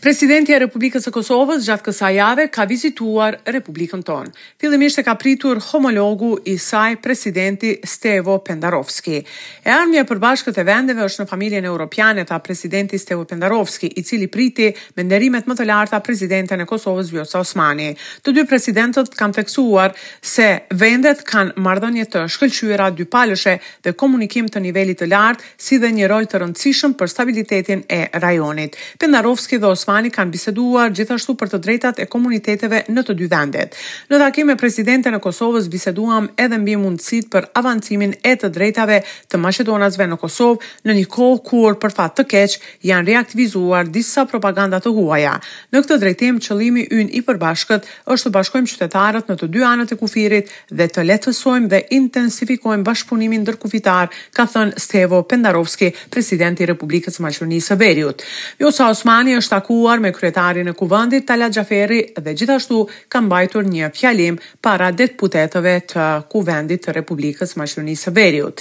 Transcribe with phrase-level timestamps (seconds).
[0.00, 4.30] Presidenti e Republikës së Kosovës gjatë kësaj jave ka vizituar Republikën tonë.
[4.56, 9.18] Fillimisht e ka pritur homologu i saj presidenti Stevo Pendarovski.
[9.60, 14.30] E armje përbashkët e vendeve është në familjen europiane ta presidenti Stevo Pendarovski, i cili
[14.32, 17.90] priti me nderimet më të larta presidenten e Kosovës Vjosa Osmani.
[18.24, 20.48] Të dy presidentët kanë theksuar se
[20.80, 25.92] vendet kanë marrëdhënie të shkëlqyera dy palëshe dhe komunikim të nivelit të lartë, si dhe
[26.00, 28.72] një rol të rëndësishëm për stabilitetin e rajonit.
[28.96, 33.26] Pendarovski dhe Osmani Osmani kanë biseduar gjithashtu për të drejtat e komuniteteve në të dy
[33.32, 33.72] vendet.
[34.12, 39.00] Në takim me presidentin e Kosovës biseduam edhe mbi mundësitë për avancimin e të drejtave
[39.32, 42.54] të maqedonasve në Kosovë në një kohë kur për fat të keq
[42.86, 45.32] janë reaktivizuar disa propaganda të huaja.
[45.74, 49.96] Në këtë drejtim qëllimi ynë i përbashkët është të bashkojmë qytetarët në të dy anët
[49.96, 54.06] e kufirit dhe të lehtësojmë dhe intensifikojmë bashkëpunimin ndërkufitar,
[54.38, 58.22] ka thënë Stevo Pendarovski, presidenti i Republikës së Maqedonisë së Veriut.
[58.62, 63.64] Josa Osmani është aku takuar me kryetarin e kuvendit Tala Xhaferi dhe gjithashtu ka mbajtur
[63.64, 68.60] një fjalim para deputetëve të Kuvendit të Republikës së Maqedonisë së Veriut.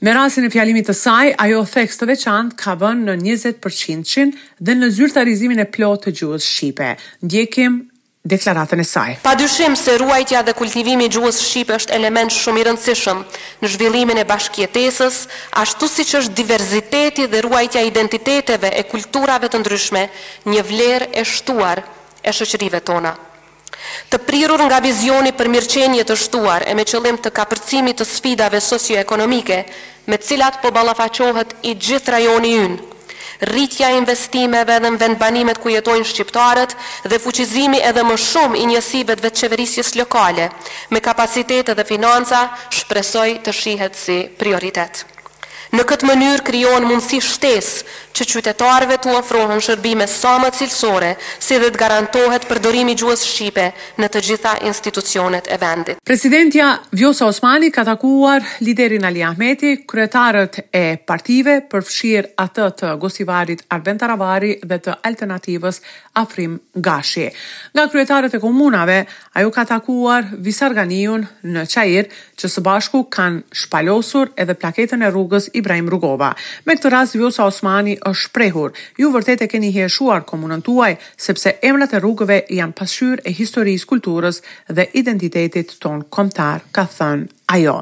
[0.00, 4.76] Me rasin e fjalimit të saj, ajo theks të veçant ka vën në 20% dhe
[4.80, 6.92] në zyrtarizimin e plot të gjuhës Shqipe.
[7.26, 7.80] Ndjekim
[8.28, 9.10] deklaratën e saj.
[9.24, 13.22] Pa dyshim se ruajtja dhe kultivimi i gjuhës shqipe është element shumë i rëndësishëm
[13.64, 15.20] në zhvillimin e bashkëjetesës,
[15.64, 20.04] ashtu siç është diversiteti dhe ruajtja e identiteteve e kulturave të ndryshme,
[20.52, 21.80] një vlerë e shtuar
[22.22, 23.14] e shoqërive tona.
[24.12, 28.60] Të prirur nga vizioni për mirqenje të shtuar e me qëllim të kapërcimit të sfidave
[28.60, 29.58] socioekonomike,
[30.12, 32.87] me cilat po ballafaqohet i gjithë rajoni ynë,
[33.40, 36.74] rritja e investimeve dhe në vendbanimet ku jetojnë shqiptarët
[37.10, 40.48] dhe fuqizimi edhe më shumë i njësive të veqeverisjes lokale
[40.94, 42.46] me kapacitetet dhe financa
[42.80, 45.04] shpresoj të shihet si prioritet.
[45.72, 51.58] Në këtë mënyrë kryon mundësi shtesë që qytetarëve të ofrohen shërbime sa më cilësore, si
[51.60, 53.66] dhe të garantohet përdorimi gjuës Shqipe
[54.00, 56.00] në të gjitha institucionet e vendit.
[56.08, 63.62] Presidentja Vjosa Osmani ka takuar liderin Ali Ahmeti, kryetarët e partive përfshirë atë të gosivarit
[63.76, 65.82] Arben Taravari dhe të alternativës
[66.18, 67.28] Afrim Gashi.
[67.76, 68.98] Nga kryetarët e komunave,
[69.38, 72.10] ajo ka takuar Visarganiun në qajir
[72.40, 76.32] që së bashku kanë shpalosur edhe plaketën e rrugës Ibrahim Rugova.
[76.66, 78.74] Me këtë rast Vjosa Osmani është prehur.
[79.00, 80.94] Ju vërtet e keni heshuar komunën tuaj
[81.26, 84.42] sepse emrat e rrugëve janë pasqyrë e historisë, kulturës
[84.76, 87.78] dhe identitetit ton kombëtar, ka thënë ajo.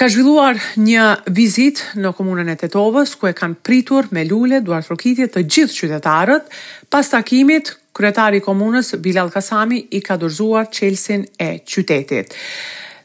[0.00, 4.94] Ka zhvilluar një vizit në komunën e Tetovës, ku e kanë pritur me lule duartë
[4.94, 6.46] rokitje të gjithë qytetarët.
[6.90, 12.32] Pas takimit, kryetari i komunës Bilal Kasami i ka dorëzuar çelsin e qytetit.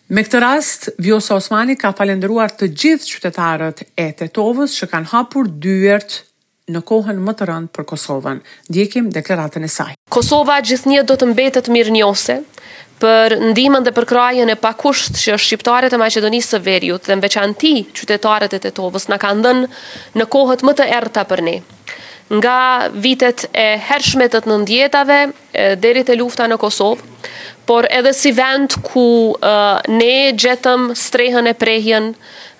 [0.07, 5.49] Me këtë rast, Vjosa Osmani ka falendruar të gjithë qytetarët e Tetovës që kanë hapur
[5.49, 6.19] dyert
[6.69, 8.39] në kohën më të rëndë për Kosovën.
[8.73, 9.89] Ndjekim deklaratën e saj.
[10.13, 12.37] Kosova gjithnjë do të mbetet mirë njose
[13.01, 14.09] për ndihmën dhe për
[14.45, 19.17] e pakusht që shqiptarët e Maqedonisë së Veriut dhe në veçanti qytetarët e Tetovës na
[19.17, 19.69] kanë dhënë
[20.21, 21.57] në kohët më të errëta për ne.
[22.25, 22.53] Nga
[23.05, 25.17] vitet e hershme të 90-tave
[25.83, 27.01] deri te lufta në Kosovë,
[27.65, 32.05] por edhe si vend ku uh, ne gjetëm strehën e prehjen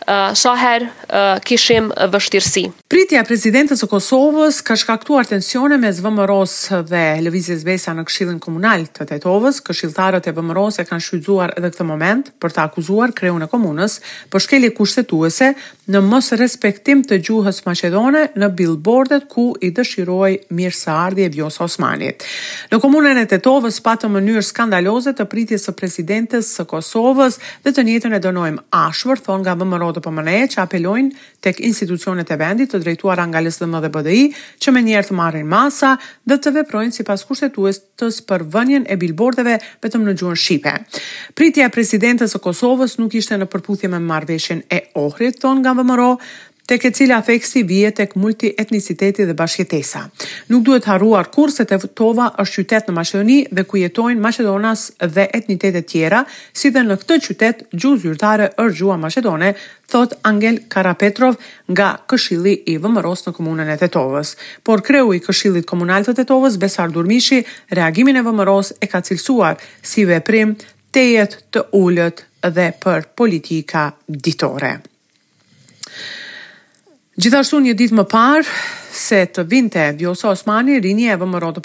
[0.08, 2.62] Eh, sa her eh, kishim vështirësi.
[2.94, 6.54] Pritja prezidentës e Kosovës ka shkaktuar tensione me zvëmëros
[6.86, 11.72] dhe Lëvizjes Besa në këshilin komunal të Tetovës, këshiltarët e vëmëros e kanë shqyzuar edhe
[11.74, 13.98] këtë moment për të akuzuar kreun e komunës
[14.30, 15.50] për shkelje kushtetuese
[15.90, 21.34] në mos respektim të gjuhës Macedone në billboardet ku i dëshiroj mirë së ardhi e
[21.34, 22.22] vjosa Osmanit.
[22.70, 27.88] Në komunën e Tetovës patë mënyrë skandaloze të pritjes së prezidentës së Kosovës dhe të
[27.90, 32.72] njëtën e donojmë ashvër, thonë nga vëmëros të PMN që apelojnë tek institucionet e vendit
[32.72, 34.24] të drejtuara nga LSM dhe BDI
[34.64, 35.94] që më njëherë të marrin masa
[36.28, 40.74] dhe të veprojnë sipas kushtetues të spërvënien e bilbordeve vetëm në gjuhën shqipe.
[41.38, 45.76] Pritja e presidentes së Kosovës nuk ishte në përputhje me marrveshjen e Ohrit ton nga
[45.78, 46.14] VMRO,
[46.66, 50.02] tek e cila afeksi vije tek multietniciteti dhe bashkëtesa.
[50.50, 54.86] Nuk duhet haruar harruar kurrë se Tetova është qytet në Maqedoni dhe ku jetojnë maqedonas
[55.18, 56.24] dhe etnitete tjera,
[56.54, 59.52] si dhe në këtë qytet gjuhë zyrtare është gjuha maqedone,
[59.92, 61.38] thot Angel Karapetrov
[61.70, 64.34] nga Këshilli i Vëmëros në komunën e Tetovës.
[64.66, 69.62] Por kreu i Këshillit Komunal të Tetovës Besar Durmishi, reagimin e Vëmëros e ka cilësuar
[69.86, 70.56] si veprim
[70.94, 74.78] tejet të ullët dhe për politika ditore.
[77.16, 78.44] Gjithashtu një ditë më parë,
[78.92, 81.62] se të vinte Vjosa Osmani, rinje e vë më rotë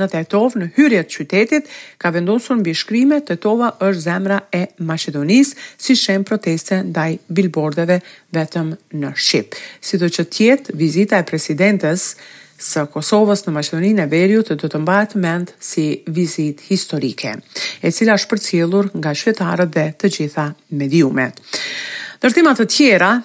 [0.00, 1.66] në të në në hyrjet qytetit,
[2.00, 7.98] ka vendosur në të Tetova është zemra e Macedonis si shenë proteste ndaj bilbordeve
[8.32, 9.60] vetëm në Shqipë.
[9.84, 12.14] Si do që tjetë, vizita e presidentës
[12.58, 17.36] së Kosovës në Macedonin e Veriut të do të mbahet mend si vizitë historike,
[17.84, 20.48] e cila është përcjellur nga qytetarët dhe të gjitha
[20.80, 21.34] mediumet.
[22.22, 23.18] Ndërtimat të tjera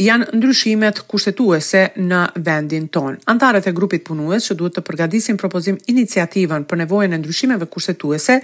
[0.00, 3.18] janë ndryshimet kushtetuese në vendin tonë.
[3.32, 8.40] Antarët e grupit punues që duhet të përgatisin propozim iniciativën për nevojën e ndryshimeve kushtetuese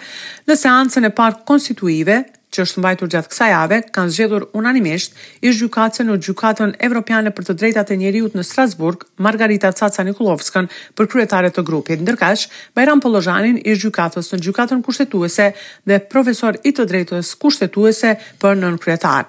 [0.51, 2.21] në seancën e parë konstituive
[2.55, 5.15] që është mbajtur gjatë kësaj jave, kanë zgjedhur unanimisht
[5.47, 10.69] ish gjykatëse në gjykatën evropiane për të drejtat e njeriut në Strasburg, Margarita Caca Nikolovskën
[10.97, 12.47] për kryetare të grupit, ndërkash,
[12.77, 15.51] Bajram Polozhanin ish gjykatës në gjykatën kushtetuese
[15.91, 19.27] dhe profesor i të drejtës kushtetuese për nën kryetar.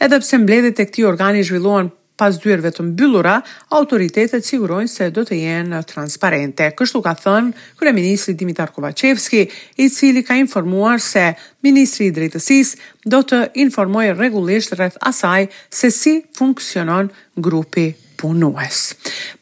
[0.00, 3.38] Edhe pse mbledhjet e këtij organi zhvilluan Pas dyerve të mbyllura,
[3.76, 6.70] autoritetet sigurojnë se do të jenë transparente.
[6.72, 9.42] Kështu ka thënë kryeministri Dimitar Kovacevski,
[9.84, 11.26] i cili ka informuar se
[11.66, 18.94] ministri i drejtësisë do të informojë rregullisht rreth asaj se si funksionon grupi punues.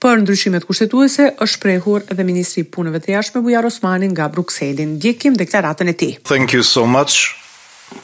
[0.03, 4.99] Për ndryshimet kushtetuese është shprehur edhe ministri i punëve të jashtme Bujar Osmani nga Bruxelles.
[4.99, 6.17] Djekim deklaratën e tij.
[6.27, 7.39] Thank you so much,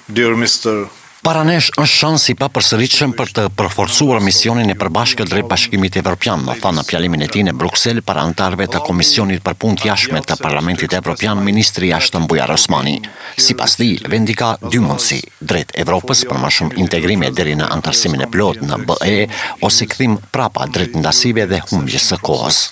[0.06, 0.86] dear Mr.
[1.20, 6.40] Paranesh është shansi i pa përsëritëshëm për të përforcuar misionin e përbashkët drejt bashkimit Evropian,
[6.46, 10.22] më thanë në pjalimin e ti në Bruxelles para antarve të Komisionit për punt jashme
[10.24, 12.94] të Parlamentit Evropian, Ministri jashtë Bujar mbuja Rosmani.
[13.36, 15.20] Si pas di, vendi ka dy mundësi,
[15.52, 19.16] drejt Evropës për më shumë integrime dheri në antarësimin e plot në BE,
[19.68, 22.64] ose këthim prapa drejt ndasive dhe humgjës së kohës.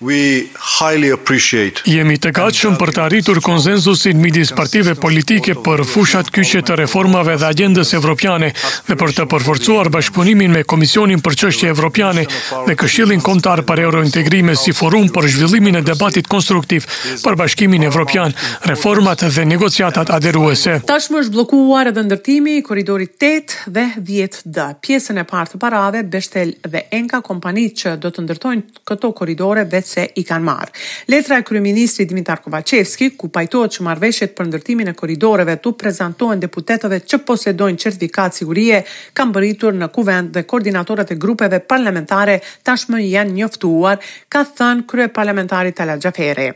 [0.00, 0.44] We
[0.78, 1.80] highly appreciate.
[1.88, 7.38] Jemi të gatshëm për të arritur konsensusin midis partive politike për fushat kyçe të reformave
[7.40, 8.50] dhe agjendës evropiane
[8.90, 14.58] dhe për të përforcuar bashkëpunimin me Komisionin për çështje evropiane dhe Këshillin Kombëtar për Eurointegrime
[14.60, 16.84] si forum për zhvillimin e debatit konstruktiv
[17.24, 18.36] për bashkimin evropian,
[18.68, 20.76] reformat dhe negociatat aderuese.
[20.92, 24.68] Tashmë është bllokuar edhe ndërtimi i korridorit 8 dhe 10D.
[24.84, 29.64] Pjesën e parë të parave Beshtel dhe Enka kompanitë që do të ndërtojnë këto korridore
[29.86, 30.72] se i kanë marrë.
[31.10, 36.42] Letra e kryeministrit Dimitar Kovacevski, ku pajtohet që marrveshjet për ndërtimin e korridoreve tu prezantohen
[36.42, 38.82] deputetëve që posedojnë certifikat sigurie,
[39.16, 44.02] kanë bëritur në kuvent dhe koordinatorat e grupeve parlamentare tashmë janë njoftuar,
[44.32, 46.50] ka thënë krye parlamentari Tala Gjaferi.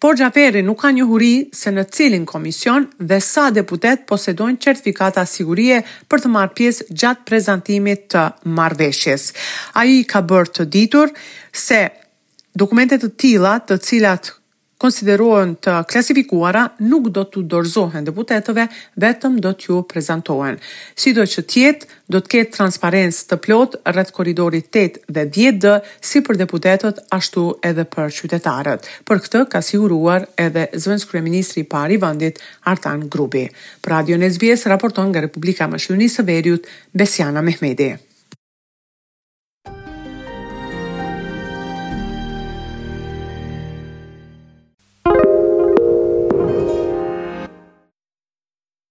[0.00, 5.82] Por Gjaferi nuk ka njohuri se në cilin komision dhe sa deputet posedojnë certifikata sigurie
[6.10, 8.24] për të marrë pjesë gjatë prezantimit të
[8.56, 9.30] marrveshjes.
[9.80, 11.12] Ai ka bërë të ditur
[11.56, 11.80] se
[12.56, 14.32] dokumentet të tila të cilat
[14.80, 18.64] konsiderohen të klasifikuara nuk do të dorzohen deputetëve,
[19.02, 20.58] vetëm do t'ju prezentohen.
[20.92, 25.60] Si do që tjetë, do të ketë transparentës të plot rrët koridorit 8 dhe 10
[25.64, 25.74] dë,
[26.10, 28.88] si për deputetët ashtu edhe për qytetarët.
[29.08, 32.40] Për këtë ka siguruar edhe zvëns kreministri pari vëndit
[32.72, 33.46] Artan Grubi.
[33.84, 37.94] Pra Dion SBS raporton nga Republika Mëshlunisë Verjut, Besiana Mehmedi.